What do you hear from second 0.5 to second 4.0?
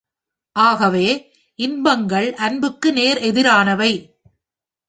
ஆகவே, இன்பங்கள் அன்புக்கு நேர் எதிரானவை.